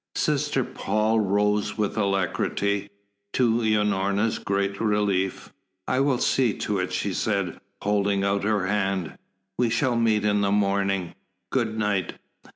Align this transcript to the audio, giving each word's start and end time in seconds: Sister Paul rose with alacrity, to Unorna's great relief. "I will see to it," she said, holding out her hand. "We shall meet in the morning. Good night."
Sister 0.15 0.63
Paul 0.63 1.19
rose 1.19 1.77
with 1.77 1.95
alacrity, 1.95 2.89
to 3.33 3.59
Unorna's 3.61 4.39
great 4.39 4.79
relief. 4.81 5.53
"I 5.87 5.99
will 5.99 6.17
see 6.17 6.53
to 6.55 6.79
it," 6.79 6.91
she 6.91 7.13
said, 7.13 7.59
holding 7.83 8.23
out 8.23 8.43
her 8.43 8.65
hand. 8.65 9.15
"We 9.59 9.69
shall 9.69 9.95
meet 9.95 10.25
in 10.25 10.41
the 10.41 10.51
morning. 10.51 11.13
Good 11.51 11.77
night." 11.77 12.15